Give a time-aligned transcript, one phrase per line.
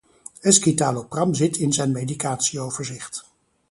[0.41, 3.25] escitalopram zit in zijn medicatieoverzicht.